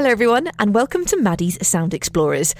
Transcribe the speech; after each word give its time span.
Hello, 0.00 0.10
everyone, 0.10 0.48
and 0.58 0.72
welcome 0.74 1.04
to 1.04 1.20
Maddie's 1.20 1.58
Sound 1.60 1.92
Explorers. 1.92 2.54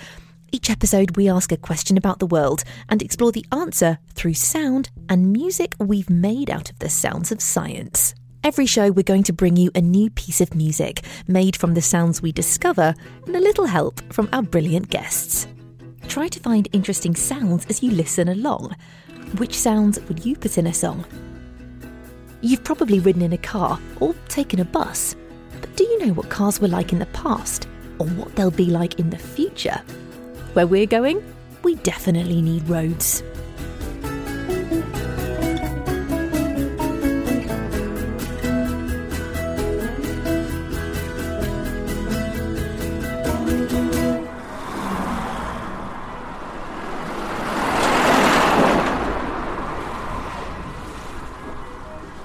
Each 0.53 0.69
episode, 0.69 1.17
we 1.17 1.27
ask 1.27 1.51
a 1.51 1.57
question 1.57 1.97
about 1.97 2.19
the 2.19 2.27
world 2.27 2.65
and 2.91 3.01
explore 3.01 3.33
the 3.33 3.47
answer 3.51 3.99
through 4.13 4.35
sound 4.35 4.91
and 5.09 5.33
music 5.33 5.75
we've 5.79 6.11
made 6.11 6.51
out 6.51 6.69
of 6.69 6.79
the 6.81 6.91
sounds 6.91 7.33
of 7.33 7.41
science. 7.41 8.15
Every 8.45 8.67
show, 8.67 8.91
we're 8.91 9.05
going 9.05 9.23
to 9.23 9.33
bring 9.33 9.57
you 9.57 9.71
a 9.75 9.81
new 9.81 10.11
piece 10.11 10.43
of 10.43 10.55
music 10.55 11.03
made 11.29 11.57
from 11.57 11.73
the 11.73 11.81
sounds 11.81 12.21
we 12.21 12.31
discover 12.31 12.95
and 13.25 13.35
a 13.35 13.41
little 13.41 13.65
help 13.65 14.03
from 14.13 14.29
our 14.35 14.43
brilliant 14.43 14.91
guests. 14.91 15.47
Try 16.09 16.29
to 16.29 16.41
find 16.41 16.69
interesting 16.73 17.15
sounds 17.15 17.65
as 17.71 17.83
you 17.83 17.93
listen 17.93 18.29
along. 18.29 18.77
Which 19.39 19.55
sounds 19.55 19.99
would 20.09 20.27
you 20.27 20.37
put 20.37 20.59
in 20.59 20.67
a 20.67 20.75
song? 20.75 21.07
You've 22.43 22.65
probably 22.65 23.01
ridden 23.01 23.23
in 23.23 23.33
a 23.33 23.39
car 23.39 23.81
or 23.99 24.15
taken 24.29 24.61
a 24.61 24.65
bus, 24.67 25.17
do 25.81 25.87
you 25.87 26.07
know 26.07 26.13
what 26.13 26.29
cars 26.29 26.61
were 26.61 26.69
like 26.69 26.93
in 26.93 26.99
the 26.99 27.07
past 27.07 27.67
or 27.99 28.07
what 28.09 28.37
they'll 28.37 28.51
be 28.51 28.67
like 28.67 28.99
in 28.99 29.09
the 29.09 29.17
future? 29.17 29.81
Where 30.53 30.67
we're 30.67 30.85
going, 30.85 31.25
we 31.63 31.77
definitely 31.77 32.43
need 32.43 32.69
roads. 32.69 33.23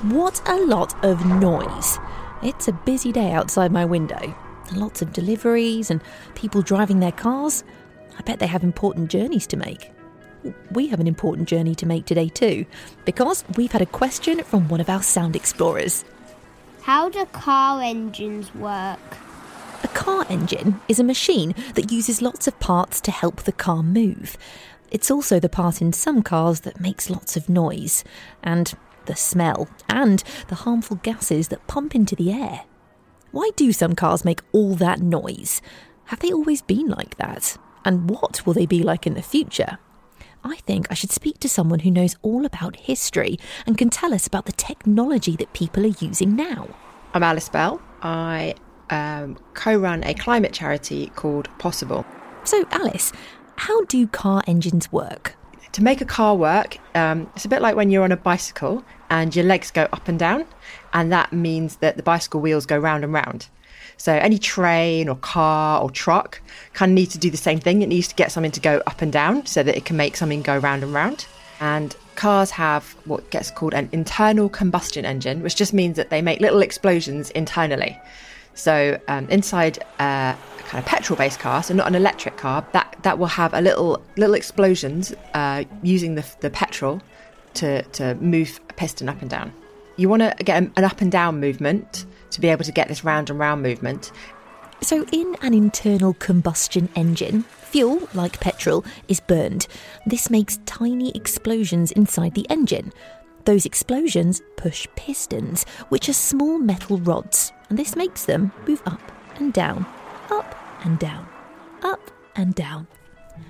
What 0.02 0.42
a 0.46 0.58
lot 0.58 0.94
of 1.06 1.26
noise. 1.26 2.00
It's 2.46 2.68
a 2.68 2.74
busy 2.74 3.12
day 3.12 3.32
outside 3.32 3.72
my 3.72 3.86
window. 3.86 4.36
Lots 4.76 5.02
of 5.02 5.12
deliveries 5.12 5.90
and 5.90 6.00
people 6.36 6.62
driving 6.62 7.00
their 7.00 7.12
cars. 7.12 7.64
I 8.20 8.22
bet 8.22 8.38
they 8.38 8.46
have 8.46 8.64
important 8.64 9.10
journeys 9.10 9.48
to 9.48 9.58
make. 9.58 9.92
We 10.70 10.86
have 10.90 11.00
an 11.00 11.08
important 11.08 11.50
journey 11.50 11.74
to 11.74 11.88
make 11.88 12.06
today, 12.06 12.30
too, 12.30 12.68
because 13.04 13.44
we've 13.58 13.72
had 13.72 13.82
a 13.82 13.88
question 13.88 14.44
from 14.44 14.70
one 14.70 14.80
of 14.80 14.92
our 14.92 15.02
sound 15.02 15.36
explorers. 15.36 16.06
How 16.84 17.10
do 17.10 17.26
car 17.26 17.82
engines 17.82 18.54
work? 18.54 19.00
A 19.82 19.88
car 19.88 20.24
engine 20.30 20.80
is 20.88 21.00
a 21.00 21.04
machine 21.04 21.56
that 21.74 21.92
uses 21.92 22.22
lots 22.22 22.46
of 22.48 22.60
parts 22.60 23.02
to 23.02 23.10
help 23.10 23.42
the 23.42 23.54
car 23.54 23.82
move. 23.82 24.38
It's 24.92 25.10
also 25.10 25.40
the 25.40 25.50
part 25.50 25.82
in 25.82 25.94
some 25.94 26.22
cars 26.22 26.60
that 26.60 26.80
makes 26.80 27.10
lots 27.10 27.36
of 27.36 27.50
noise, 27.50 28.04
and 28.44 28.72
the 29.06 29.16
smell, 29.16 29.68
and 29.90 30.24
the 30.48 30.56
harmful 30.56 30.98
gases 30.98 31.48
that 31.50 31.68
pump 31.68 31.96
into 31.96 32.16
the 32.16 32.32
air. 32.32 32.66
Why 33.32 33.50
do 33.56 33.72
some 33.72 33.96
cars 33.96 34.24
make 34.24 34.42
all 34.52 34.76
that 34.76 35.02
noise? 35.02 35.62
Have 36.06 36.20
they 36.20 36.32
always 36.32 36.62
been 36.62 36.88
like 36.88 37.18
that? 37.18 37.58
And 37.84 38.10
what 38.10 38.46
will 38.46 38.54
they 38.54 38.66
be 38.66 38.82
like 38.84 39.06
in 39.06 39.14
the 39.14 39.22
future? 39.22 39.78
I 40.44 40.58
think 40.58 40.88
I 40.92 40.94
should 40.94 41.12
speak 41.12 41.40
to 41.40 41.50
someone 41.50 41.80
who 41.80 41.92
knows 41.92 42.16
all 42.22 42.46
about 42.46 42.76
history 42.76 43.40
and 43.66 43.78
can 43.78 43.90
tell 43.90 44.14
us 44.14 44.28
about 44.28 44.46
the 44.46 44.52
technology 44.52 45.36
that 45.38 45.54
people 45.54 45.84
are 45.84 45.98
using 46.00 46.36
now. 46.36 46.68
I'm 47.14 47.24
Alice 47.24 47.50
Bell. 47.50 47.82
I 48.02 48.54
um, 48.90 49.38
co 49.54 49.76
run 49.76 50.04
a 50.04 50.14
climate 50.14 50.54
charity 50.54 51.08
called 51.16 51.50
Possible. 51.58 52.06
So, 52.44 52.64
Alice, 52.72 53.12
how 53.58 53.86
do 53.86 54.06
car 54.08 54.44
engines 54.46 54.92
work? 54.92 55.36
To 55.76 55.84
make 55.84 56.00
a 56.00 56.06
car 56.06 56.38
work, 56.38 56.78
um, 56.96 57.30
it's 57.36 57.44
a 57.44 57.50
bit 57.50 57.62
like 57.62 57.76
when 57.76 57.90
you're 57.90 58.06
on 58.06 58.14
a 58.14 58.16
bicycle 58.16 58.82
and 59.10 59.36
your 59.36 59.44
legs 59.44 59.72
go 59.72 59.90
up 59.92 60.08
and 60.08 60.18
down, 60.18 60.46
and 60.94 61.12
that 61.12 61.34
means 61.34 61.76
that 61.78 61.98
the 61.98 62.02
bicycle 62.02 62.40
wheels 62.40 62.66
go 62.66 62.78
round 62.78 63.04
and 63.04 63.12
round. 63.12 63.50
So 63.98 64.14
any 64.14 64.38
train 64.38 65.10
or 65.10 65.18
car 65.18 65.82
or 65.82 65.92
truck 65.92 66.42
kind 66.72 66.92
of 66.92 66.94
needs 66.94 67.12
to 67.12 67.20
do 67.20 67.30
the 67.30 67.36
same 67.36 67.60
thing. 67.60 67.82
It 67.82 67.90
needs 67.90 68.08
to 68.08 68.16
get 68.16 68.32
something 68.32 68.54
to 68.54 68.62
go 68.62 68.82
up 68.88 69.02
and 69.02 69.12
down 69.12 69.48
so 69.48 69.64
that 69.64 69.76
it 69.76 69.84
can 69.84 69.98
make 69.98 70.16
something 70.16 70.42
go 70.42 70.58
round 70.58 70.82
and 70.82 70.94
round. 70.94 71.26
And 71.60 71.94
cars 72.16 72.52
have 72.52 72.96
what 73.04 73.30
gets 73.30 73.52
called 73.52 73.74
an 73.74 73.90
internal 73.92 74.48
combustion 74.48 75.04
engine, 75.04 75.44
which 75.44 75.58
just 75.58 75.74
means 75.74 75.98
that 75.98 76.10
they 76.10 76.22
make 76.22 76.40
little 76.40 76.62
explosions 76.62 77.32
internally. 77.32 78.00
So 78.56 79.00
um, 79.08 79.28
inside 79.30 79.78
a 80.00 80.36
kind 80.60 80.84
of 80.84 80.86
petrol-based 80.86 81.40
car, 81.40 81.62
so 81.62 81.74
not 81.74 81.88
an 81.88 81.96
electric 81.96 82.38
car, 82.38 82.66
that 82.74 82.98
that 83.04 83.20
will 83.20 83.28
have 83.28 83.54
a 83.54 83.62
little 83.62 84.02
little 84.18 84.36
explosions 84.36 85.14
uh, 85.34 85.64
using 85.84 86.16
the 86.16 86.26
the 86.40 86.50
petrol 86.50 87.02
to 87.56 87.84
to 87.84 88.16
move 88.16 88.60
a 88.70 88.74
piston 88.74 89.10
up 89.10 89.22
and 89.22 89.30
down. 89.30 89.54
You 89.98 90.10
want 90.10 90.22
to 90.24 90.36
get 90.44 90.62
an 90.62 90.84
up 90.84 91.02
and 91.02 91.12
down 91.12 91.40
movement 91.40 92.06
to 92.32 92.42
be 92.42 92.50
able 92.50 92.66
to 92.66 92.72
get 92.72 92.88
this 92.88 93.04
round 93.04 93.30
and 93.30 93.40
round 93.40 93.62
movement. 93.62 94.12
So, 94.82 95.06
in 95.12 95.38
an 95.42 95.54
internal 95.54 96.14
combustion 96.16 96.90
engine, 96.96 97.44
fuel, 97.44 98.08
like 98.14 98.40
petrol, 98.42 98.84
is 99.08 99.22
burned. 99.22 99.68
This 100.06 100.30
makes 100.30 100.60
tiny 100.66 101.12
explosions 101.16 101.92
inside 101.92 102.36
the 102.36 102.46
engine. 102.50 102.92
Those 103.46 103.66
explosions 103.66 104.42
push 104.58 104.86
pistons, 104.96 105.66
which 105.90 106.10
are 106.10 106.14
small 106.14 106.60
metal 106.60 106.98
rods, 106.98 107.54
and 107.70 107.80
this 107.80 107.96
makes 107.96 108.26
them 108.26 108.52
move 108.68 108.82
up 108.86 109.12
and 109.38 109.54
down, 109.54 109.86
up 110.30 110.56
and 110.84 111.00
down, 111.00 111.28
up 111.82 112.12
and 112.36 112.56
down. 112.56 112.88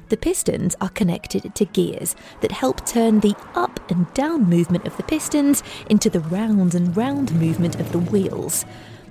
The 0.10 0.18
pistons 0.18 0.76
are 0.82 0.90
connected 0.90 1.54
to 1.54 1.66
gears 1.66 2.16
that 2.42 2.52
help 2.52 2.86
turn 2.86 3.20
the 3.20 3.36
up 3.56 3.80
and 3.90 4.12
down 4.14 4.50
movement 4.50 4.86
of 4.86 4.96
the 4.98 5.04
pistons 5.04 5.64
into 5.90 6.10
the 6.10 6.20
round 6.20 6.76
and 6.76 6.96
round 6.96 7.34
movement 7.34 7.80
of 7.80 7.92
the 7.92 8.00
wheels. 8.00 8.66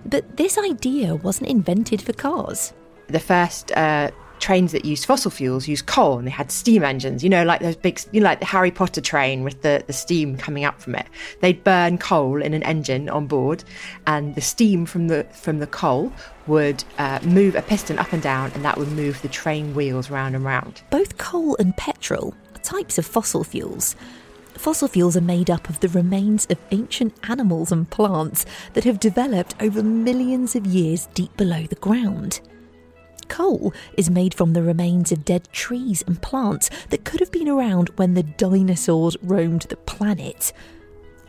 But 0.06 0.36
this 0.36 0.58
idea 0.58 1.14
wasn't 1.14 1.50
invented 1.50 2.02
for 2.02 2.12
cars. 2.12 2.72
The 3.08 3.20
first 3.20 3.72
uh, 3.72 4.10
trains 4.40 4.72
that 4.72 4.84
used 4.84 5.06
fossil 5.06 5.30
fuels 5.30 5.66
used 5.68 5.86
coal 5.86 6.18
and 6.18 6.26
they 6.26 6.30
had 6.30 6.50
steam 6.50 6.84
engines, 6.84 7.22
you 7.22 7.30
know, 7.30 7.44
like 7.44 7.60
those 7.60 7.76
big, 7.76 8.00
you 8.12 8.20
know, 8.20 8.24
like 8.24 8.40
the 8.40 8.46
Harry 8.46 8.70
Potter 8.70 9.00
train 9.00 9.42
with 9.42 9.62
the, 9.62 9.82
the 9.86 9.92
steam 9.92 10.36
coming 10.36 10.64
up 10.64 10.80
from 10.80 10.94
it. 10.94 11.06
They'd 11.40 11.62
burn 11.64 11.98
coal 11.98 12.42
in 12.42 12.54
an 12.54 12.62
engine 12.62 13.08
on 13.08 13.26
board 13.26 13.64
and 14.06 14.34
the 14.34 14.40
steam 14.40 14.86
from 14.86 15.08
the, 15.08 15.24
from 15.32 15.58
the 15.58 15.66
coal 15.66 16.12
would 16.46 16.84
uh, 16.98 17.20
move 17.22 17.54
a 17.54 17.62
piston 17.62 17.98
up 17.98 18.12
and 18.12 18.22
down 18.22 18.52
and 18.52 18.64
that 18.64 18.76
would 18.76 18.92
move 18.92 19.20
the 19.22 19.28
train 19.28 19.74
wheels 19.74 20.10
round 20.10 20.34
and 20.34 20.44
round. 20.44 20.82
Both 20.90 21.16
coal 21.18 21.56
and 21.58 21.76
petrol 21.76 22.34
are 22.54 22.58
types 22.62 22.98
of 22.98 23.06
fossil 23.06 23.44
fuels. 23.44 23.96
Fossil 24.54 24.88
fuels 24.88 25.16
are 25.16 25.20
made 25.20 25.50
up 25.50 25.68
of 25.68 25.80
the 25.80 25.88
remains 25.88 26.46
of 26.46 26.58
ancient 26.70 27.14
animals 27.28 27.72
and 27.72 27.88
plants 27.90 28.46
that 28.74 28.84
have 28.84 29.00
developed 29.00 29.54
over 29.60 29.82
millions 29.82 30.54
of 30.54 30.66
years 30.66 31.06
deep 31.14 31.36
below 31.36 31.64
the 31.64 31.74
ground. 31.76 32.40
Coal 33.28 33.72
is 33.96 34.10
made 34.10 34.34
from 34.34 34.52
the 34.52 34.62
remains 34.62 35.12
of 35.12 35.24
dead 35.24 35.48
trees 35.52 36.02
and 36.06 36.20
plants 36.20 36.70
that 36.90 37.04
could 37.04 37.20
have 37.20 37.32
been 37.32 37.48
around 37.48 37.90
when 37.96 38.14
the 38.14 38.22
dinosaurs 38.22 39.16
roamed 39.22 39.62
the 39.62 39.76
planet. 39.76 40.52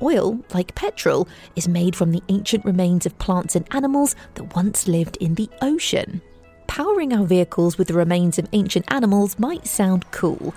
Oil, 0.01 0.39
like 0.53 0.75
petrol, 0.75 1.27
is 1.55 1.67
made 1.67 1.95
from 1.95 2.11
the 2.11 2.23
ancient 2.29 2.65
remains 2.65 3.05
of 3.05 3.17
plants 3.17 3.55
and 3.55 3.65
animals 3.71 4.15
that 4.33 4.55
once 4.55 4.87
lived 4.87 5.17
in 5.17 5.35
the 5.35 5.49
ocean. 5.61 6.21
Powering 6.67 7.13
our 7.13 7.25
vehicles 7.25 7.77
with 7.77 7.87
the 7.87 7.93
remains 7.93 8.37
of 8.37 8.49
ancient 8.51 8.85
animals 8.91 9.39
might 9.39 9.65
sound 9.65 10.09
cool, 10.11 10.53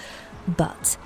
but 0.57 0.97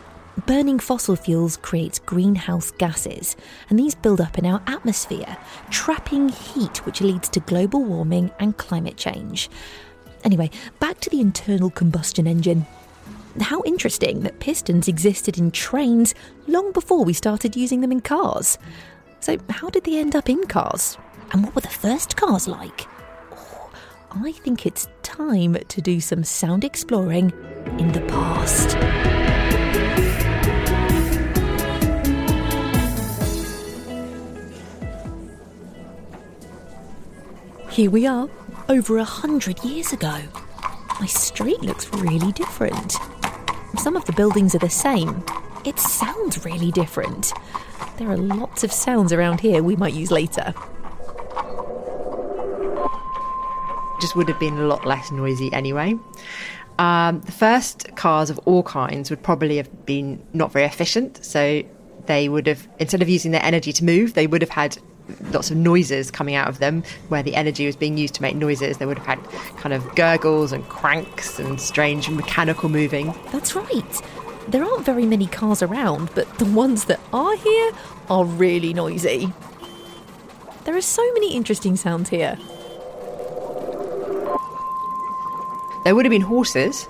burning 0.47 0.79
fossil 0.79 1.17
fuels 1.17 1.59
creates 1.59 1.99
greenhouse 1.99 2.71
gases, 2.71 3.37
and 3.69 3.79
these 3.79 3.95
build 3.95 4.21
up 4.21 4.39
in 4.39 4.47
our 4.47 4.63
atmosphere, 4.67 5.37
trapping 5.71 6.31
heat, 6.31 6.87
which 6.87 7.01
leads 7.01 7.29
to 7.29 7.41
global 7.41 7.85
warming 7.85 8.31
and 8.39 8.57
climate 8.57 8.97
change. 8.97 9.51
Anyway, 10.25 10.51
back 10.79 11.01
to 11.01 11.11
the 11.11 11.21
internal 11.21 11.71
combustion 11.71 12.27
engine. 12.27 12.67
How 13.41 13.63
interesting 13.65 14.21
that 14.21 14.41
pistons 14.41 14.89
existed 14.89 15.39
in 15.39 15.51
trains 15.51 16.15
long 16.47 16.73
before 16.73 17.05
we 17.05 17.13
started 17.13 17.57
using 17.57 17.81
them 17.81 17.93
in 17.93 18.01
cars. 18.01 18.59
So, 19.21 19.39
how 19.49 19.71
did 19.71 19.85
they 19.85 19.99
end 19.99 20.15
up 20.15 20.29
in 20.29 20.47
cars? 20.47 20.99
And 21.33 21.45
what 21.45 21.55
were 21.55 21.61
the 21.63 21.69
first 21.69 22.17
cars 22.17 22.47
like? 22.47 22.87
Oh, 23.33 23.71
I 24.11 24.33
think 24.33 24.67
it's 24.67 24.89
time 25.03 25.57
to 25.69 25.81
do 25.81 26.01
some 26.01 26.25
sound 26.25 26.65
exploring 26.65 27.33
in 27.79 27.93
the 27.93 28.03
past. 28.03 28.77
Here 37.71 37.91
we 37.91 38.07
are, 38.07 38.29
over 38.69 38.99
a 38.99 39.05
hundred 39.05 39.63
years 39.65 39.93
ago. 39.93 40.19
My 41.01 41.07
street 41.07 41.61
looks 41.63 41.93
really 41.93 42.33
different. 42.33 42.97
Some 43.79 43.97
of 43.97 44.05
the 44.05 44.13
buildings 44.13 44.55
are 44.55 44.59
the 44.59 44.71
same. 44.71 45.25
It 45.65 45.79
sounds 45.79 46.45
really 46.45 46.71
different. 46.71 47.33
There 47.99 48.11
are 48.11 48.17
lots 48.17 48.65
of 48.65 48.73
sounds 48.73 49.13
around 49.13 49.41
here 49.41 49.63
we 49.63 49.77
might 49.77 49.95
use 49.95 50.11
later. 50.11 50.55
Just 54.01 54.17
would 54.17 54.29
have 54.29 54.41
been 54.41 54.59
a 54.59 54.67
lot 54.67 54.85
less 54.87 55.11
noisy 55.11 55.53
anyway. 55.53 55.95
Um, 56.79 57.21
the 57.21 57.33
first 57.33 57.95
cars 57.97 58.31
of 58.31 58.39
all 58.41 58.63
kinds 58.63 59.11
would 59.11 59.23
probably 59.23 59.57
have 59.57 59.87
been 59.87 60.25
not 60.33 60.53
very 60.53 60.65
efficient, 60.65 61.25
so 61.25 61.63
they 62.07 62.29
would 62.29 62.47
have 62.47 62.67
instead 62.79 63.03
of 63.03 63.09
using 63.09 63.31
their 63.31 63.45
energy 63.45 63.73
to 63.75 63.85
move, 63.85 64.15
they 64.15 64.27
would 64.27 64.43
have 64.43 64.51
had 64.51 64.79
lots 65.33 65.51
of 65.51 65.57
noises 65.57 66.11
coming 66.11 66.35
out 66.35 66.49
of 66.49 66.59
them 66.59 66.83
where 67.09 67.23
the 67.23 67.35
energy 67.35 67.67
was 67.67 67.77
being 67.77 67.97
used 67.97 68.15
to 68.15 68.23
make 68.23 68.37
noises. 68.37 68.79
They 68.79 68.87
would 68.87 68.99
have 68.99 69.07
had 69.07 69.25
kind 69.59 69.73
of 69.73 69.95
gurgles 69.95 70.53
and 70.53 70.67
cranks 70.69 71.39
and 71.39 71.61
strange 71.61 72.09
mechanical 72.09 72.69
moving. 72.69 73.15
That's 73.33 73.55
right. 73.55 74.03
There 74.49 74.65
aren't 74.65 74.85
very 74.85 75.07
many 75.07 75.27
cars 75.27 75.63
around, 75.63 76.11
but 76.15 76.39
the 76.39 76.45
ones 76.47 76.87
that 76.87 77.01
are 77.13 77.37
here 77.37 77.73
are 78.11 78.25
really 78.25 78.75
noisy. 78.75 79.33
There 80.65 80.77
are 80.77 80.81
so 80.81 81.03
many 81.13 81.35
interesting 81.35 81.77
sounds 81.77 82.09
here. 82.09 82.37
There 85.85 85.95
would 85.95 86.05
have 86.05 86.11
been 86.11 86.23
horses 86.23 86.87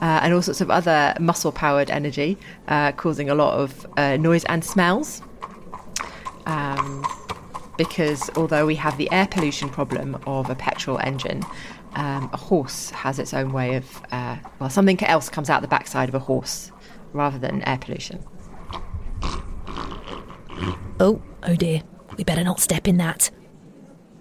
uh, 0.00 0.20
and 0.22 0.34
all 0.34 0.42
sorts 0.42 0.60
of 0.60 0.70
other 0.70 1.14
muscle 1.20 1.52
powered 1.52 1.90
energy, 1.90 2.38
uh, 2.68 2.92
causing 2.92 3.30
a 3.30 3.34
lot 3.34 3.58
of 3.58 3.86
uh, 3.96 4.16
noise 4.16 4.44
and 4.46 4.64
smells. 4.64 5.22
Um, 6.46 7.04
because 7.76 8.30
although 8.36 8.66
we 8.66 8.74
have 8.76 8.96
the 8.98 9.10
air 9.12 9.26
pollution 9.26 9.68
problem 9.68 10.18
of 10.26 10.50
a 10.50 10.54
petrol 10.54 10.98
engine, 10.98 11.42
um, 11.94 12.30
a 12.32 12.36
horse 12.36 12.90
has 12.90 13.18
its 13.18 13.34
own 13.34 13.52
way 13.52 13.76
of, 13.76 14.02
uh, 14.12 14.36
well, 14.58 14.70
something 14.70 15.02
else 15.04 15.28
comes 15.28 15.50
out 15.50 15.62
the 15.62 15.68
backside 15.68 16.08
of 16.08 16.14
a 16.14 16.18
horse 16.18 16.72
rather 17.12 17.38
than 17.38 17.62
air 17.62 17.78
pollution. 17.78 18.24
Oh, 21.00 21.20
oh 21.42 21.56
dear. 21.56 21.82
We 22.16 22.24
better 22.24 22.44
not 22.44 22.60
step 22.60 22.86
in 22.86 22.98
that. 22.98 23.30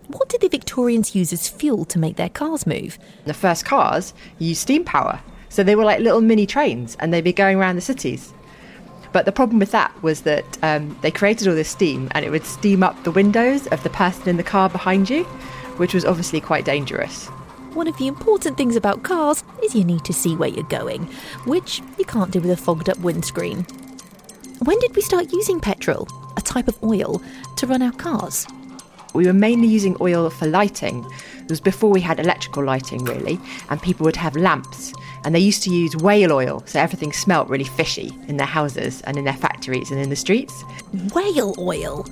What 0.07 0.29
did 0.29 0.41
the 0.41 0.49
Victorians 0.49 1.15
use 1.15 1.31
as 1.31 1.47
fuel 1.47 1.85
to 1.85 1.99
make 1.99 2.15
their 2.15 2.29
cars 2.29 2.65
move? 2.65 2.97
The 3.25 3.33
first 3.33 3.65
cars 3.65 4.13
used 4.39 4.61
steam 4.61 4.83
power. 4.83 5.21
So 5.49 5.63
they 5.63 5.75
were 5.75 5.83
like 5.83 5.99
little 5.99 6.21
mini 6.21 6.45
trains 6.45 6.95
and 6.99 7.13
they'd 7.13 7.23
be 7.23 7.33
going 7.33 7.57
around 7.57 7.75
the 7.75 7.81
cities. 7.81 8.33
But 9.11 9.25
the 9.25 9.31
problem 9.31 9.59
with 9.59 9.71
that 9.71 9.91
was 10.01 10.21
that 10.21 10.45
um, 10.63 10.97
they 11.01 11.11
created 11.11 11.47
all 11.47 11.55
this 11.55 11.69
steam 11.69 12.07
and 12.11 12.23
it 12.23 12.29
would 12.29 12.45
steam 12.45 12.81
up 12.83 13.03
the 13.03 13.11
windows 13.11 13.67
of 13.67 13.83
the 13.83 13.89
person 13.89 14.29
in 14.29 14.37
the 14.37 14.43
car 14.43 14.69
behind 14.69 15.09
you, 15.09 15.23
which 15.77 15.93
was 15.93 16.05
obviously 16.05 16.39
quite 16.39 16.65
dangerous. 16.65 17.27
One 17.73 17.87
of 17.87 17.97
the 17.97 18.07
important 18.07 18.57
things 18.57 18.75
about 18.75 19.03
cars 19.03 19.43
is 19.63 19.75
you 19.75 19.83
need 19.83 20.03
to 20.05 20.13
see 20.13 20.35
where 20.35 20.49
you're 20.49 20.63
going, 20.63 21.05
which 21.45 21.81
you 21.97 22.05
can't 22.05 22.31
do 22.31 22.41
with 22.41 22.51
a 22.51 22.57
fogged 22.57 22.89
up 22.89 22.99
windscreen. 22.99 23.65
When 24.63 24.79
did 24.79 24.95
we 24.95 25.01
start 25.01 25.31
using 25.31 25.59
petrol, 25.59 26.07
a 26.37 26.41
type 26.41 26.67
of 26.67 26.81
oil, 26.83 27.21
to 27.55 27.67
run 27.67 27.81
our 27.81 27.93
cars? 27.93 28.45
We 29.13 29.25
were 29.25 29.33
mainly 29.33 29.67
using 29.67 29.97
oil 29.99 30.29
for 30.29 30.47
lighting. 30.47 31.05
It 31.43 31.49
was 31.49 31.61
before 31.61 31.89
we 31.89 32.01
had 32.01 32.19
electrical 32.19 32.63
lighting, 32.63 33.03
really, 33.05 33.39
and 33.69 33.81
people 33.81 34.05
would 34.05 34.15
have 34.15 34.35
lamps. 34.35 34.93
And 35.23 35.35
they 35.35 35.39
used 35.39 35.63
to 35.63 35.69
use 35.73 35.95
whale 35.95 36.31
oil, 36.31 36.63
so 36.65 36.79
everything 36.79 37.11
smelt 37.11 37.49
really 37.49 37.65
fishy 37.65 38.11
in 38.27 38.37
their 38.37 38.47
houses 38.47 39.01
and 39.01 39.17
in 39.17 39.25
their 39.25 39.33
factories 39.33 39.91
and 39.91 39.99
in 39.99 40.09
the 40.09 40.15
streets. 40.15 40.63
Whale 41.13 41.53
oil? 41.57 42.03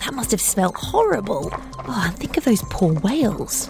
That 0.00 0.14
must 0.14 0.30
have 0.30 0.40
smelt 0.40 0.76
horrible. 0.76 1.50
Oh, 1.52 2.02
and 2.06 2.16
think 2.16 2.36
of 2.36 2.44
those 2.44 2.62
poor 2.70 2.94
whales. 3.00 3.66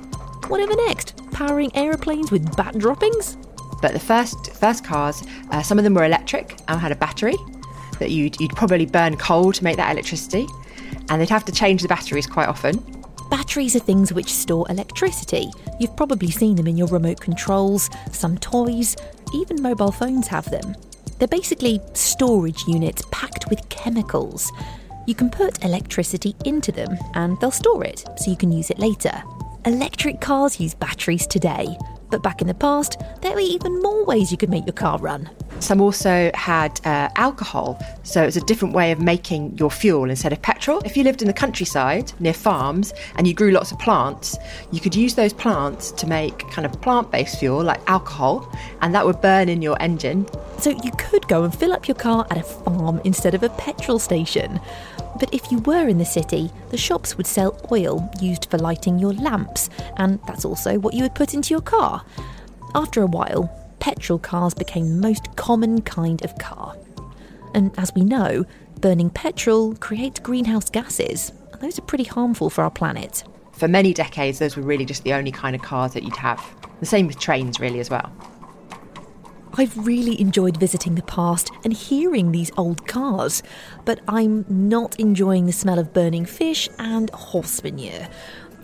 Whatever 0.48 0.76
next? 0.86 1.16
Powering 1.32 1.74
aeroplanes 1.74 2.30
with 2.30 2.56
bat 2.56 2.78
droppings? 2.78 3.36
But 3.80 3.92
the 3.92 4.00
first 4.00 4.52
first 4.54 4.84
cars, 4.84 5.22
uh, 5.50 5.62
some 5.62 5.78
of 5.78 5.84
them 5.84 5.94
were 5.94 6.04
electric 6.04 6.58
and 6.68 6.80
had 6.80 6.92
a 6.92 6.96
battery 6.96 7.36
that 7.98 8.10
you'd, 8.10 8.40
you'd 8.40 8.54
probably 8.56 8.86
burn 8.86 9.16
coal 9.16 9.52
to 9.52 9.64
make 9.64 9.76
that 9.76 9.90
electricity, 9.90 10.46
and 11.08 11.20
they'd 11.20 11.28
have 11.28 11.44
to 11.44 11.52
change 11.52 11.82
the 11.82 11.88
batteries 11.88 12.26
quite 12.26 12.48
often. 12.48 12.97
Batteries 13.30 13.76
are 13.76 13.80
things 13.80 14.10
which 14.10 14.32
store 14.32 14.66
electricity. 14.70 15.50
You've 15.78 15.96
probably 15.96 16.30
seen 16.30 16.56
them 16.56 16.66
in 16.66 16.78
your 16.78 16.88
remote 16.88 17.20
controls, 17.20 17.90
some 18.10 18.38
toys, 18.38 18.96
even 19.34 19.60
mobile 19.60 19.92
phones 19.92 20.26
have 20.28 20.50
them. 20.50 20.74
They're 21.18 21.28
basically 21.28 21.80
storage 21.92 22.66
units 22.66 23.02
packed 23.10 23.50
with 23.50 23.68
chemicals. 23.68 24.50
You 25.06 25.14
can 25.14 25.28
put 25.28 25.62
electricity 25.62 26.34
into 26.46 26.72
them 26.72 26.96
and 27.14 27.38
they'll 27.40 27.50
store 27.50 27.84
it 27.84 28.04
so 28.16 28.30
you 28.30 28.36
can 28.36 28.50
use 28.50 28.70
it 28.70 28.78
later. 28.78 29.22
Electric 29.66 30.22
cars 30.22 30.58
use 30.58 30.74
batteries 30.74 31.26
today, 31.26 31.76
but 32.10 32.22
back 32.22 32.40
in 32.40 32.46
the 32.46 32.54
past, 32.54 32.98
there 33.20 33.34
were 33.34 33.40
even 33.40 33.82
more 33.82 34.06
ways 34.06 34.30
you 34.32 34.38
could 34.38 34.48
make 34.48 34.64
your 34.64 34.72
car 34.72 34.98
run. 34.98 35.28
Some 35.60 35.80
also 35.80 36.30
had 36.34 36.80
uh, 36.86 37.08
alcohol, 37.16 37.78
so 38.02 38.22
it's 38.22 38.36
a 38.36 38.40
different 38.40 38.74
way 38.74 38.92
of 38.92 39.00
making 39.00 39.58
your 39.58 39.70
fuel 39.70 40.08
instead 40.08 40.32
of 40.32 40.40
petrol. 40.40 40.80
If 40.84 40.96
you 40.96 41.04
lived 41.04 41.20
in 41.20 41.26
the 41.26 41.34
countryside 41.34 42.12
near 42.20 42.32
farms 42.32 42.94
and 43.16 43.26
you 43.26 43.34
grew 43.34 43.50
lots 43.50 43.72
of 43.72 43.78
plants, 43.78 44.36
you 44.72 44.80
could 44.80 44.94
use 44.94 45.14
those 45.14 45.32
plants 45.32 45.90
to 45.92 46.06
make 46.06 46.38
kind 46.50 46.64
of 46.64 46.80
plant 46.80 47.10
based 47.10 47.38
fuel 47.38 47.62
like 47.62 47.80
alcohol, 47.88 48.50
and 48.80 48.94
that 48.94 49.04
would 49.04 49.20
burn 49.20 49.48
in 49.48 49.60
your 49.60 49.76
engine. 49.82 50.26
So 50.58 50.70
you 50.70 50.92
could 50.96 51.26
go 51.28 51.44
and 51.44 51.54
fill 51.54 51.72
up 51.72 51.86
your 51.86 51.96
car 51.96 52.26
at 52.30 52.38
a 52.38 52.42
farm 52.42 53.00
instead 53.04 53.34
of 53.34 53.42
a 53.42 53.50
petrol 53.50 53.98
station. 53.98 54.60
But 55.18 55.34
if 55.34 55.50
you 55.50 55.58
were 55.58 55.88
in 55.88 55.98
the 55.98 56.04
city, 56.04 56.50
the 56.70 56.76
shops 56.76 57.16
would 57.16 57.26
sell 57.26 57.60
oil 57.72 58.08
used 58.20 58.48
for 58.48 58.58
lighting 58.58 58.98
your 58.98 59.12
lamps, 59.12 59.70
and 59.96 60.20
that's 60.26 60.44
also 60.44 60.78
what 60.78 60.94
you 60.94 61.02
would 61.02 61.14
put 61.14 61.34
into 61.34 61.50
your 61.50 61.60
car. 61.62 62.04
After 62.74 63.02
a 63.02 63.06
while, 63.06 63.50
petrol 63.88 64.18
cars 64.18 64.52
became 64.52 64.86
the 64.86 65.08
most 65.08 65.34
common 65.36 65.80
kind 65.80 66.22
of 66.22 66.36
car. 66.38 66.76
And 67.54 67.72
as 67.78 67.90
we 67.94 68.04
know, 68.04 68.44
burning 68.82 69.08
petrol 69.08 69.74
creates 69.76 70.20
greenhouse 70.20 70.68
gases, 70.68 71.32
and 71.52 71.62
those 71.62 71.78
are 71.78 71.82
pretty 71.82 72.04
harmful 72.04 72.50
for 72.50 72.62
our 72.62 72.70
planet. 72.70 73.24
For 73.52 73.66
many 73.66 73.94
decades, 73.94 74.40
those 74.40 74.58
were 74.58 74.62
really 74.62 74.84
just 74.84 75.04
the 75.04 75.14
only 75.14 75.32
kind 75.32 75.56
of 75.56 75.62
cars 75.62 75.94
that 75.94 76.02
you'd 76.02 76.16
have. 76.16 76.38
The 76.80 76.86
same 76.86 77.06
with 77.06 77.18
trains, 77.18 77.60
really, 77.60 77.80
as 77.80 77.88
well. 77.88 78.12
I've 79.54 79.86
really 79.86 80.20
enjoyed 80.20 80.58
visiting 80.58 80.94
the 80.94 81.02
past 81.02 81.50
and 81.64 81.72
hearing 81.72 82.30
these 82.30 82.50
old 82.58 82.86
cars, 82.86 83.42
but 83.86 84.00
I'm 84.06 84.44
not 84.50 85.00
enjoying 85.00 85.46
the 85.46 85.52
smell 85.52 85.78
of 85.78 85.94
burning 85.94 86.26
fish 86.26 86.68
and 86.78 87.08
horse 87.08 87.62
manure. 87.62 88.06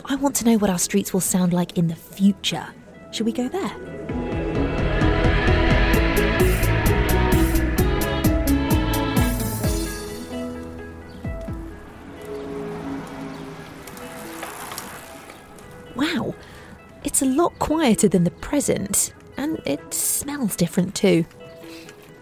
I 0.04 0.16
want 0.16 0.36
to 0.36 0.44
know 0.44 0.58
what 0.58 0.68
our 0.68 0.78
streets 0.78 1.14
will 1.14 1.22
sound 1.22 1.54
like 1.54 1.78
in 1.78 1.88
the 1.88 1.96
future. 1.96 2.66
Should 3.10 3.24
we 3.24 3.32
go 3.32 3.48
there? 3.48 4.23
It's 17.14 17.22
a 17.22 17.26
lot 17.26 17.56
quieter 17.60 18.08
than 18.08 18.24
the 18.24 18.32
present, 18.32 19.14
and 19.36 19.62
it 19.64 19.94
smells 19.94 20.56
different 20.56 20.96
too. 20.96 21.24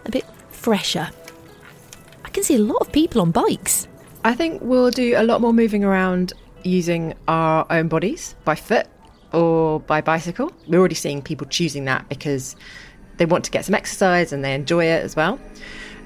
A 0.05 0.11
bit 0.11 0.27
fresher. 0.51 1.09
I 2.27 2.29
can 2.29 2.43
see 2.43 2.57
a 2.57 2.59
lot 2.59 2.77
of 2.83 2.93
people 2.93 3.23
on 3.23 3.31
bikes. 3.31 3.89
I 4.23 4.35
think 4.35 4.61
we'll 4.61 4.91
do 4.91 5.15
a 5.17 5.23
lot 5.23 5.41
more 5.41 5.55
moving 5.55 5.83
around 5.83 6.35
using 6.63 7.15
our 7.27 7.65
own 7.71 7.89
bodies 7.89 8.35
by 8.45 8.55
foot 8.55 8.87
or 9.33 9.81
by 9.81 10.03
bicycle. 10.03 10.53
We're 10.69 10.81
already 10.81 10.95
seeing 10.95 11.23
people 11.23 11.47
choosing 11.47 11.87
that 11.87 12.07
because 12.11 12.55
they 13.17 13.25
want 13.25 13.47
to 13.47 13.51
get 13.51 13.65
some 13.65 13.75
exercise 13.75 14.31
and 14.31 14.45
they 14.45 14.55
enjoy 14.55 14.85
it 14.85 15.03
as 15.03 15.17
well. 15.17 15.41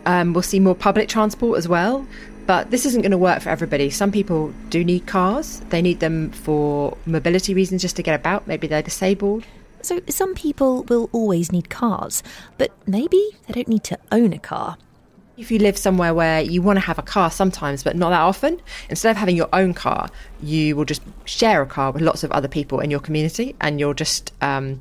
Um, 0.04 0.32
we'll 0.32 0.42
see 0.42 0.60
more 0.60 0.76
public 0.76 1.08
transport 1.08 1.58
as 1.58 1.66
well, 1.66 2.06
but 2.46 2.70
this 2.70 2.86
isn't 2.86 3.02
going 3.02 3.10
to 3.10 3.18
work 3.18 3.42
for 3.42 3.50
everybody. 3.50 3.90
Some 3.90 4.12
people 4.12 4.52
do 4.70 4.84
need 4.84 5.06
cars, 5.06 5.60
they 5.70 5.82
need 5.82 6.00
them 6.00 6.30
for 6.30 6.96
mobility 7.06 7.54
reasons 7.54 7.82
just 7.82 7.96
to 7.96 8.02
get 8.02 8.14
about. 8.14 8.46
Maybe 8.46 8.66
they're 8.66 8.82
disabled. 8.82 9.44
So, 9.82 10.00
some 10.08 10.34
people 10.34 10.82
will 10.84 11.08
always 11.12 11.52
need 11.52 11.70
cars, 11.70 12.22
but 12.58 12.72
maybe 12.86 13.22
they 13.46 13.52
don't 13.54 13.68
need 13.68 13.84
to 13.84 13.98
own 14.10 14.32
a 14.32 14.38
car. 14.38 14.78
If 15.36 15.50
you 15.50 15.58
live 15.58 15.76
somewhere 15.76 16.14
where 16.14 16.40
you 16.40 16.62
want 16.62 16.78
to 16.78 16.80
have 16.80 16.98
a 16.98 17.02
car 17.02 17.30
sometimes, 17.30 17.84
but 17.84 17.94
not 17.94 18.10
that 18.10 18.20
often, 18.20 18.60
instead 18.88 19.10
of 19.10 19.16
having 19.18 19.36
your 19.36 19.50
own 19.52 19.74
car, 19.74 20.08
you 20.42 20.74
will 20.74 20.86
just 20.86 21.02
share 21.26 21.60
a 21.60 21.66
car 21.66 21.92
with 21.92 22.00
lots 22.00 22.24
of 22.24 22.32
other 22.32 22.48
people 22.48 22.80
in 22.80 22.90
your 22.90 23.00
community, 23.00 23.54
and 23.60 23.78
you'll 23.78 23.94
just. 23.94 24.32
Um, 24.40 24.80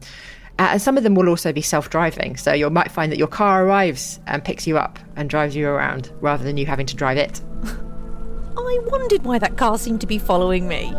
Uh, 0.57 0.69
and 0.71 0.81
some 0.81 0.97
of 0.97 1.03
them 1.03 1.15
will 1.15 1.27
also 1.27 1.51
be 1.51 1.61
self 1.61 1.89
driving. 1.89 2.37
So 2.37 2.53
you 2.53 2.69
might 2.69 2.91
find 2.91 3.11
that 3.11 3.17
your 3.17 3.27
car 3.27 3.65
arrives 3.65 4.19
and 4.27 4.43
picks 4.43 4.65
you 4.65 4.77
up 4.77 4.99
and 5.15 5.29
drives 5.29 5.55
you 5.55 5.67
around 5.67 6.11
rather 6.21 6.43
than 6.43 6.57
you 6.57 6.65
having 6.65 6.85
to 6.85 6.95
drive 6.95 7.17
it. 7.17 7.41
I 8.57 8.79
wondered 8.85 9.23
why 9.23 9.37
that 9.39 9.57
car 9.57 9.77
seemed 9.77 10.01
to 10.01 10.07
be 10.07 10.17
following 10.17 10.67
me. 10.67 10.91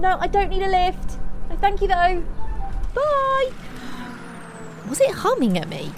No, 0.00 0.18
I 0.20 0.26
don't 0.26 0.50
need 0.50 0.62
a 0.62 0.68
lift. 0.68 1.18
No, 1.48 1.56
thank 1.56 1.80
you 1.80 1.88
though. 1.88 2.24
Bye. 2.94 3.50
Was 4.88 5.00
it 5.00 5.10
humming 5.10 5.58
at 5.58 5.68
me? 5.68 5.92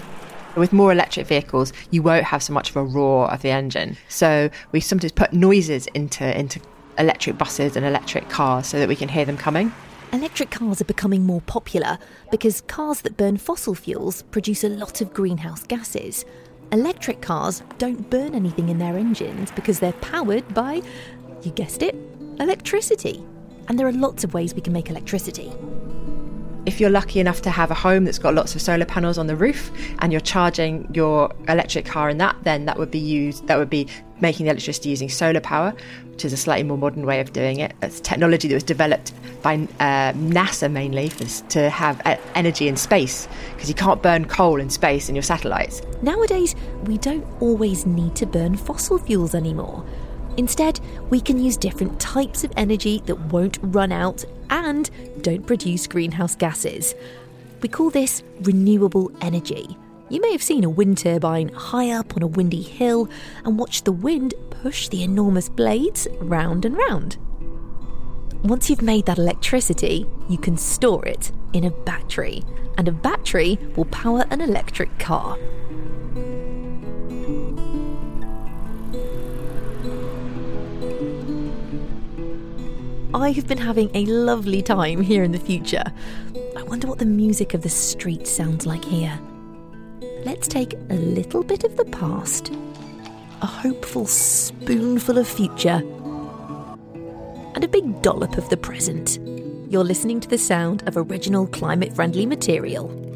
With 0.55 0.73
more 0.73 0.91
electric 0.91 1.27
vehicles, 1.27 1.73
you 1.91 2.01
won't 2.01 2.25
have 2.25 2.41
so 2.41 2.53
much 2.53 2.69
of 2.69 2.75
a 2.75 2.83
roar 2.83 3.31
of 3.31 3.41
the 3.41 3.49
engine. 3.49 3.97
So 4.07 4.49
we 4.71 4.79
sometimes 4.79 5.11
put 5.11 5.33
noises 5.33 5.87
into 5.87 6.37
into 6.37 6.59
electric 6.97 7.37
buses 7.37 7.75
and 7.75 7.85
electric 7.85 8.29
cars 8.29 8.67
so 8.67 8.79
that 8.79 8.89
we 8.89 8.95
can 8.95 9.09
hear 9.09 9.25
them 9.25 9.37
coming. 9.37 9.71
Electric 10.11 10.49
cars 10.49 10.81
are 10.81 10.85
becoming 10.85 11.23
more 11.23 11.41
popular 11.41 11.99
because 12.31 12.61
cars 12.61 13.01
that 13.01 13.15
burn 13.15 13.37
fossil 13.37 13.75
fuels 13.75 14.23
produce 14.31 14.63
a 14.63 14.69
lot 14.69 15.01
of 15.01 15.13
greenhouse 15.13 15.63
gases. 15.63 16.25
Electric 16.71 17.21
cars 17.21 17.61
don't 17.77 18.09
burn 18.09 18.33
anything 18.33 18.69
in 18.69 18.79
their 18.79 18.97
engines 18.97 19.51
because 19.51 19.79
they're 19.79 19.93
powered 19.93 20.51
by, 20.55 20.81
you 21.43 21.51
guessed 21.51 21.83
it, 21.83 21.95
electricity. 22.39 23.23
And 23.67 23.77
there 23.77 23.87
are 23.87 23.91
lots 23.91 24.23
of 24.23 24.33
ways 24.33 24.55
we 24.55 24.61
can 24.61 24.73
make 24.73 24.89
electricity. 24.89 25.51
if 26.65 26.79
you're 26.79 26.89
lucky 26.89 27.19
enough 27.19 27.41
to 27.41 27.49
have 27.49 27.71
a 27.71 27.73
home 27.73 28.05
that's 28.05 28.19
got 28.19 28.35
lots 28.35 28.53
of 28.53 28.61
solar 28.61 28.85
panels 28.85 29.17
on 29.17 29.27
the 29.27 29.35
roof 29.35 29.71
and 29.99 30.11
you're 30.11 30.21
charging 30.21 30.87
your 30.93 31.33
electric 31.47 31.85
car 31.85 32.09
in 32.09 32.17
that, 32.19 32.35
then 32.43 32.65
that 32.65 32.77
would 32.77 32.91
be 32.91 32.99
used, 32.99 33.47
that 33.47 33.57
would 33.57 33.69
be 33.69 33.87
making 34.21 34.45
the 34.45 34.51
electricity 34.51 34.89
using 34.89 35.09
solar 35.09 35.39
power, 35.39 35.73
which 36.11 36.25
is 36.25 36.33
a 36.33 36.37
slightly 36.37 36.63
more 36.63 36.77
modern 36.77 37.05
way 37.05 37.19
of 37.19 37.33
doing 37.33 37.59
it. 37.59 37.73
It's 37.81 37.99
technology 37.99 38.47
that 38.47 38.53
was 38.53 38.63
developed 38.63 39.13
by 39.41 39.55
uh, 39.79 40.13
NASA 40.13 40.71
mainly 40.71 41.09
for, 41.09 41.25
to 41.49 41.69
have 41.69 42.01
uh, 42.05 42.17
energy 42.35 42.67
in 42.67 42.75
space 42.75 43.27
because 43.53 43.69
you 43.69 43.75
can't 43.75 44.01
burn 44.01 44.25
coal 44.25 44.59
in 44.59 44.69
space 44.69 45.09
in 45.09 45.15
your 45.15 45.23
satellites. 45.23 45.81
Nowadays, 46.01 46.55
we 46.83 46.97
don't 46.97 47.25
always 47.41 47.85
need 47.85 48.15
to 48.17 48.25
burn 48.25 48.57
fossil 48.57 48.97
fuels 48.97 49.33
anymore. 49.35 49.85
Instead, 50.37 50.79
we 51.09 51.19
can 51.19 51.43
use 51.43 51.57
different 51.57 51.99
types 51.99 52.43
of 52.43 52.51
energy 52.55 53.01
that 53.05 53.15
won't 53.33 53.57
run 53.61 53.91
out 53.91 54.23
and 54.49 54.89
don't 55.21 55.45
produce 55.45 55.87
greenhouse 55.87 56.35
gases. 56.35 56.95
We 57.61 57.67
call 57.67 57.89
this 57.89 58.23
renewable 58.41 59.11
energy. 59.21 59.77
You 60.11 60.19
may 60.21 60.31
have 60.31 60.41
seen 60.41 60.63
a 60.63 60.69
wind 60.69 60.97
turbine 60.97 61.49
high 61.49 61.91
up 61.91 62.15
on 62.15 62.23
a 62.23 62.27
windy 62.27 62.63
hill 62.63 63.07
and 63.45 63.59
watched 63.59 63.85
the 63.85 63.91
wind 63.91 64.33
push 64.49 64.87
the 64.87 65.03
enormous 65.03 65.49
blades 65.49 66.07
round 66.19 66.65
and 66.65 66.75
round. 66.75 67.17
Once 68.43 68.69
you've 68.69 68.81
made 68.81 69.05
that 69.05 69.19
electricity, 69.19 70.07
you 70.27 70.37
can 70.39 70.57
store 70.57 71.05
it 71.05 71.31
in 71.53 71.63
a 71.63 71.69
battery, 71.69 72.43
and 72.77 72.87
a 72.87 72.91
battery 72.91 73.59
will 73.75 73.85
power 73.85 74.25
an 74.31 74.41
electric 74.41 74.97
car. 74.97 75.37
I 83.13 83.31
have 83.31 83.47
been 83.47 83.59
having 83.59 83.91
a 83.93 84.05
lovely 84.05 84.63
time 84.63 85.01
here 85.01 85.23
in 85.23 85.33
the 85.33 85.39
future. 85.39 85.83
I 86.57 86.63
wonder 86.63 86.87
what 86.87 86.97
the 86.97 87.05
music 87.05 87.53
of 87.53 87.61
the 87.61 87.69
street 87.69 88.25
sounds 88.25 88.65
like 88.65 88.85
here. 88.85 89.19
Let's 90.25 90.49
take 90.49 90.73
a 90.89 90.95
little 90.95 91.43
bit 91.43 91.63
of 91.63 91.77
the 91.77 91.85
past, 91.85 92.51
a 93.41 93.45
hopeful 93.45 94.05
spoonful 94.05 95.17
of 95.17 95.27
future, 95.27 95.81
and 97.55 97.63
a 97.63 97.67
big 97.67 98.01
dollop 98.01 98.37
of 98.37 98.49
the 98.49 98.57
present. 98.57 99.17
You're 99.69 99.85
listening 99.85 100.19
to 100.19 100.27
the 100.27 100.37
sound 100.37 100.83
of 100.87 100.97
original 100.97 101.47
climate 101.47 101.95
friendly 101.95 102.25
material. 102.25 103.08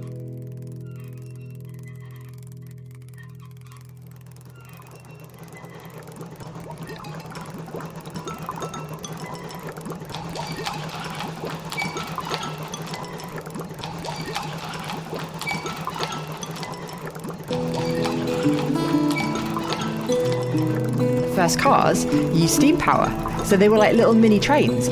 Cars 21.83 22.05
used 22.33 22.55
steam 22.55 22.77
power, 22.77 23.09
so 23.43 23.57
they 23.57 23.67
were 23.67 23.77
like 23.77 23.93
little 23.93 24.13
mini 24.13 24.39
trains. 24.39 24.87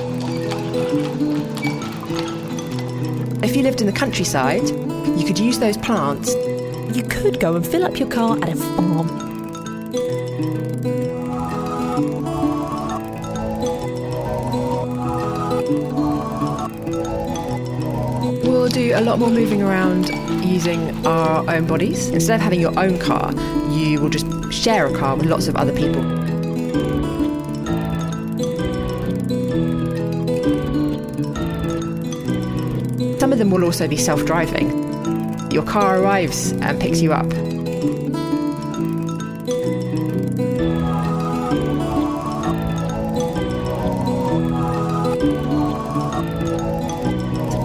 If 3.44 3.56
you 3.56 3.64
lived 3.64 3.80
in 3.82 3.88
the 3.88 3.94
countryside, 3.94 4.68
you 5.18 5.26
could 5.26 5.40
use 5.40 5.58
those 5.60 5.78
plants. 5.78 6.34
You 6.96 7.04
could 7.04 7.40
go 7.40 7.56
and 7.56 7.66
fill 7.66 7.86
up 7.86 7.98
your 7.98 8.10
car 8.10 8.38
at 8.42 8.50
a 8.50 8.56
farm. 8.56 9.08
We'll 18.44 18.68
do 18.68 18.94
a 18.96 19.02
lot 19.02 19.20
more 19.20 19.30
moving 19.30 19.62
around 19.62 20.10
using 20.44 21.06
our 21.08 21.50
own 21.50 21.68
bodies. 21.68 22.10
Instead 22.10 22.36
of 22.36 22.42
having 22.42 22.60
your 22.60 22.78
own 22.78 23.00
car, 23.00 23.34
you 23.72 24.02
will 24.02 24.10
just 24.10 24.28
share 24.52 24.88
a 24.88 24.98
car 24.98 25.16
with 25.16 25.28
lots 25.28 25.48
of 25.48 25.56
other 25.56 25.74
people. 25.74 26.21
Them 33.42 33.50
will 33.50 33.64
also 33.64 33.88
be 33.88 33.98
self 33.98 34.24
driving. 34.24 34.70
Your 35.52 35.64
car 35.64 36.00
arrives 36.00 36.52
and 36.52 36.80
picks 36.80 37.02
you 37.02 37.12
up. 37.12 37.28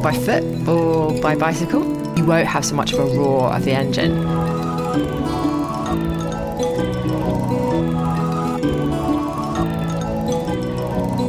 By 0.02 0.14
foot 0.24 0.44
or 0.66 1.20
by 1.20 1.34
bicycle, 1.36 1.84
you 2.16 2.24
won't 2.24 2.46
have 2.46 2.64
so 2.64 2.74
much 2.74 2.94
of 2.94 3.00
a 3.00 3.04
roar 3.04 3.52
of 3.52 3.64
the 3.64 3.72
engine. 3.72 4.24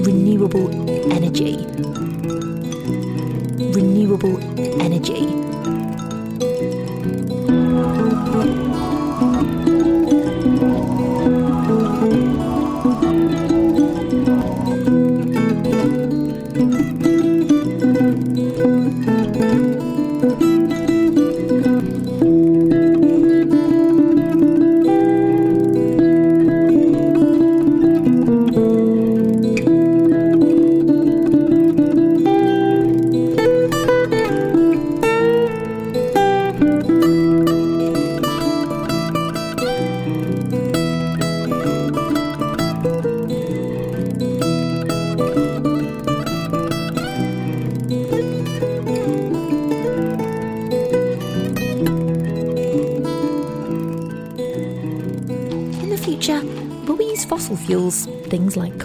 renewable 0.07 0.69
energy. 1.11 1.67
Renewable 3.57 4.37
energy. 4.79 5.25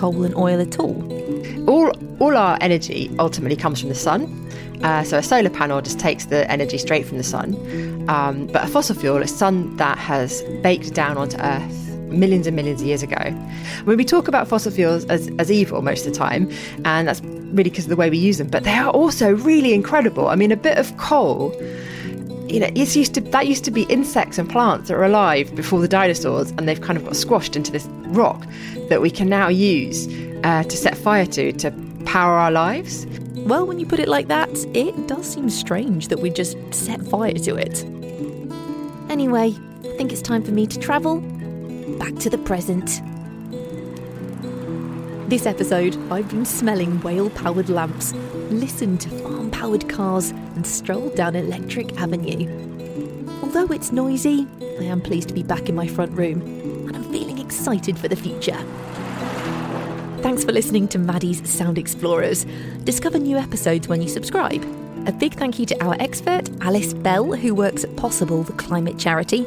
Coal 0.02 0.24
and 0.24 0.34
oil 0.34 0.60
at 0.60 0.80
all? 0.80 0.98
all 1.68 1.92
all 2.18 2.36
our 2.36 2.58
energy 2.60 3.08
ultimately 3.20 3.56
comes 3.56 3.78
from 3.80 3.88
the 3.88 3.94
sun. 3.94 4.20
Uh, 4.82 5.04
so 5.04 5.16
a 5.18 5.22
solar 5.22 5.50
panel 5.50 5.80
just 5.80 6.00
takes 6.00 6.24
the 6.26 6.50
energy 6.50 6.76
straight 6.76 7.06
from 7.06 7.18
the 7.18 7.28
sun. 7.34 7.48
Um, 8.08 8.48
but 8.48 8.64
a 8.64 8.66
fossil 8.66 8.96
fuel 8.96 9.22
is 9.22 9.32
sun 9.44 9.76
that 9.76 9.96
has 9.98 10.42
baked 10.60 10.92
down 10.92 11.16
onto 11.16 11.36
Earth 11.38 11.78
millions 12.08 12.48
and 12.48 12.56
millions 12.56 12.80
of 12.80 12.86
years 12.88 13.04
ago. 13.04 13.22
When 13.84 13.96
we 13.96 14.04
talk 14.04 14.26
about 14.26 14.48
fossil 14.48 14.72
fuels 14.72 15.04
as, 15.04 15.30
as 15.38 15.52
evil 15.52 15.82
most 15.82 16.04
of 16.04 16.12
the 16.12 16.18
time, 16.18 16.50
and 16.84 17.06
that's 17.06 17.20
really 17.20 17.70
because 17.70 17.84
of 17.84 17.90
the 17.90 17.96
way 17.96 18.10
we 18.10 18.18
use 18.18 18.38
them, 18.38 18.48
but 18.48 18.64
they 18.64 18.76
are 18.84 18.90
also 18.90 19.34
really 19.34 19.72
incredible. 19.72 20.28
I 20.28 20.34
mean, 20.34 20.50
a 20.50 20.56
bit 20.56 20.78
of 20.78 20.96
coal 20.96 21.54
you 22.48 22.60
know, 22.60 22.70
it's 22.74 22.96
used 22.96 23.14
to 23.14 23.20
that 23.20 23.46
used 23.46 23.64
to 23.64 23.70
be 23.70 23.82
insects 23.84 24.38
and 24.38 24.48
plants 24.48 24.88
that 24.88 24.96
were 24.96 25.04
alive 25.04 25.54
before 25.54 25.80
the 25.80 25.88
dinosaurs, 25.88 26.50
and 26.52 26.68
they've 26.68 26.80
kind 26.80 26.98
of 26.98 27.04
got 27.04 27.16
squashed 27.16 27.56
into 27.56 27.72
this 27.72 27.86
rock 28.08 28.44
that 28.88 29.00
we 29.00 29.10
can 29.10 29.28
now 29.28 29.48
use 29.48 30.08
uh, 30.44 30.62
to 30.64 30.76
set 30.76 30.96
fire 30.96 31.26
to 31.26 31.52
to 31.52 31.70
power 32.04 32.34
our 32.34 32.50
lives. 32.50 33.06
Well, 33.36 33.66
when 33.66 33.78
you 33.80 33.86
put 33.86 33.98
it 33.98 34.08
like 34.08 34.28
that, 34.28 34.50
it 34.74 35.08
does 35.08 35.26
seem 35.26 35.50
strange 35.50 36.08
that 36.08 36.20
we 36.20 36.30
just 36.30 36.56
set 36.72 37.00
fire 37.02 37.32
to 37.32 37.56
it. 37.56 37.84
Anyway, 39.10 39.54
I 39.84 39.96
think 39.96 40.12
it's 40.12 40.22
time 40.22 40.42
for 40.42 40.52
me 40.52 40.66
to 40.66 40.78
travel 40.78 41.20
back 41.98 42.14
to 42.16 42.30
the 42.30 42.38
present. 42.38 43.02
This 45.28 45.46
episode, 45.46 45.96
I've 46.12 46.28
been 46.28 46.44
smelling 46.44 47.00
whale 47.00 47.30
powered 47.30 47.68
lamps, 47.68 48.12
listened 48.52 49.00
to 49.02 49.08
farm 49.20 49.50
powered 49.50 49.88
cars, 49.88 50.30
and 50.30 50.66
stroll 50.66 51.08
down 51.10 51.34
Electric 51.34 51.98
Avenue. 52.00 52.48
Although 53.42 53.66
it's 53.66 53.92
noisy, 53.92 54.46
I 54.80 54.84
am 54.84 55.00
pleased 55.00 55.28
to 55.28 55.34
be 55.34 55.42
back 55.42 55.68
in 55.68 55.74
my 55.74 55.86
front 55.86 56.12
room, 56.12 56.40
and 56.86 56.96
I'm 56.96 57.04
feeling 57.12 57.38
excited 57.38 57.98
for 57.98 58.08
the 58.08 58.16
future. 58.16 58.58
Thanks 60.22 60.44
for 60.44 60.52
listening 60.52 60.88
to 60.88 60.98
Maddie's 60.98 61.48
Sound 61.50 61.78
Explorers. 61.78 62.46
Discover 62.84 63.18
new 63.18 63.36
episodes 63.36 63.88
when 63.88 64.00
you 64.00 64.08
subscribe. 64.08 64.62
A 65.06 65.12
big 65.12 65.34
thank 65.34 65.58
you 65.58 65.66
to 65.66 65.84
our 65.84 65.96
expert, 65.98 66.48
Alice 66.60 66.94
Bell, 66.94 67.32
who 67.32 67.54
works 67.54 67.82
at 67.82 67.96
Possible, 67.96 68.44
the 68.44 68.52
climate 68.52 68.98
charity, 68.98 69.44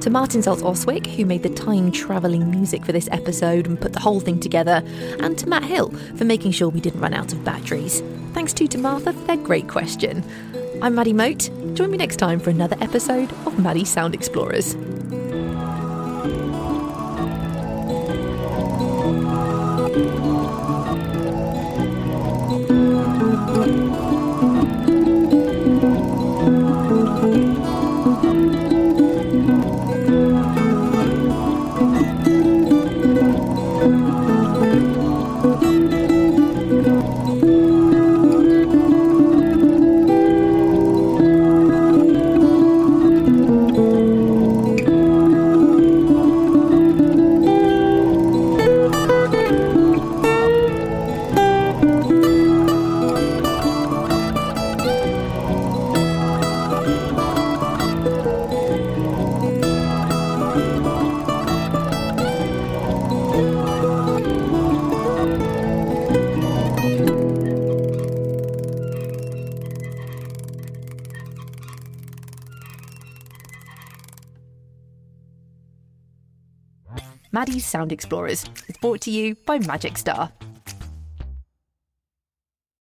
to 0.00 0.10
Martin 0.10 0.42
Seltz 0.42 0.62
Oswick, 0.62 1.06
who 1.06 1.24
made 1.24 1.42
the 1.42 1.48
time 1.48 1.90
travelling 1.90 2.50
music 2.50 2.84
for 2.84 2.92
this 2.92 3.08
episode 3.10 3.66
and 3.66 3.80
put 3.80 3.94
the 3.94 4.00
whole 4.00 4.20
thing 4.20 4.38
together, 4.38 4.82
and 5.20 5.38
to 5.38 5.48
Matt 5.48 5.64
Hill 5.64 5.90
for 6.16 6.24
making 6.24 6.52
sure 6.52 6.68
we 6.68 6.80
didn't 6.80 7.00
run 7.00 7.14
out 7.14 7.32
of 7.32 7.42
batteries. 7.42 8.02
Thanks 8.38 8.52
too 8.52 8.68
to 8.68 8.78
Martha 8.78 9.12
for 9.12 9.24
their 9.24 9.36
great 9.36 9.68
question. 9.68 10.22
I'm 10.80 10.94
Maddie 10.94 11.12
Moat. 11.12 11.50
Join 11.74 11.90
me 11.90 11.98
next 11.98 12.18
time 12.18 12.38
for 12.38 12.50
another 12.50 12.76
episode 12.80 13.32
of 13.46 13.58
Maddie's 13.58 13.88
Sound 13.88 14.14
Explorers. 14.14 14.76
Sound 77.64 77.92
Explorers 77.92 78.44
is 78.68 78.76
brought 78.80 79.00
to 79.02 79.10
you 79.10 79.34
by 79.46 79.58
Magic 79.58 79.98
Star. 79.98 80.32